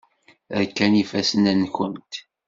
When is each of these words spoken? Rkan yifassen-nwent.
Rkan 0.63 0.93
yifassen-nwent. 0.97 2.13